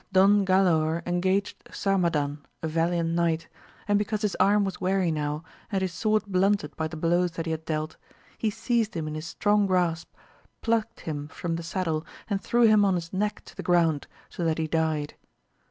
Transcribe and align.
Don 0.11 0.47
Galaor 0.47 1.03
engaged 1.05 1.63
Sarmadan 1.71 2.39
a 2.63 2.67
valiant 2.67 3.09
knight, 3.11 3.47
and 3.87 3.99
because 3.99 4.23
his 4.23 4.35
arm 4.39 4.65
was 4.65 4.81
weary 4.81 5.11
now, 5.11 5.43
and 5.71 5.83
his 5.83 5.93
sword 5.93 6.23
blunted 6.25 6.75
by 6.75 6.87
the 6.87 6.97
blows 6.97 7.33
that 7.33 7.45
he 7.45 7.51
had 7.51 7.65
dealt, 7.65 7.97
he 8.39 8.49
seized 8.49 8.95
him 8.95 9.07
in 9.07 9.13
his 9.13 9.27
strong 9.27 9.67
grasp, 9.67 10.11
plucked 10.63 11.01
him 11.01 11.27
from 11.27 11.55
the 11.55 11.61
saddle, 11.61 12.03
and 12.27 12.41
threw 12.41 12.63
him 12.63 12.83
on 12.83 12.95
his 12.95 13.13
neck 13.13 13.45
to 13.45 13.55
the 13.55 13.61
ground, 13.61 14.07
so 14.27 14.43
that 14.43 14.57
he 14.57 14.65
died. 14.65 15.13